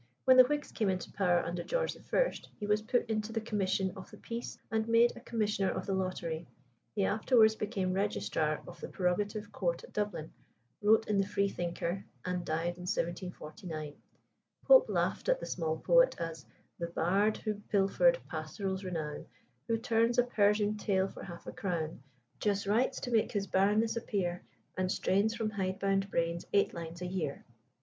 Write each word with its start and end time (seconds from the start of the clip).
When 0.25 0.35
the 0.37 0.45
Whigs 0.45 0.71
came 0.71 0.89
into 0.89 1.11
power 1.13 1.45
under 1.45 1.61
George 1.63 1.95
I. 1.95 2.31
he 2.59 2.65
was 2.65 2.81
put 2.81 3.07
into 3.07 3.31
the 3.31 3.39
commission 3.39 3.91
of 3.95 4.09
the 4.09 4.17
peace, 4.17 4.57
and 4.71 4.87
made 4.87 5.15
a 5.15 5.19
Commissioner 5.19 5.69
of 5.69 5.85
the 5.85 5.93
Lottery. 5.93 6.47
He 6.95 7.05
afterwards 7.05 7.53
became 7.55 7.93
Registrar 7.93 8.63
of 8.67 8.81
the 8.81 8.87
Prerogative 8.87 9.51
Court 9.51 9.83
at 9.83 9.93
Dublin, 9.93 10.33
wrote 10.81 11.07
in 11.07 11.17
the 11.19 11.27
Free 11.27 11.47
Thinker, 11.49 12.03
and 12.25 12.43
died 12.43 12.77
in 12.79 12.89
1749. 12.89 13.93
Pope 14.65 14.89
laughed 14.89 15.29
at 15.29 15.39
the 15.39 15.45
small 15.45 15.77
poet 15.77 16.15
as 16.19 16.47
"The 16.79 16.87
bard 16.87 17.37
whom 17.37 17.61
pilfered 17.69 18.17
Pastorals 18.27 18.83
renown, 18.83 19.27
Who 19.67 19.77
turns 19.77 20.17
a 20.17 20.23
Persian 20.23 20.77
tale 20.77 21.09
for 21.09 21.21
half 21.21 21.45
a 21.45 21.51
crown, 21.51 22.01
Just 22.39 22.65
writes 22.65 22.99
to 23.01 23.11
make 23.11 23.33
his 23.33 23.45
barrenness 23.45 23.95
appear, 23.95 24.41
And 24.75 24.91
strains 24.91 25.35
from 25.35 25.51
hide 25.51 25.77
bound 25.77 26.09
brains 26.09 26.47
eight 26.53 26.73
lines 26.73 27.03
a 27.03 27.07
year." 27.07 27.45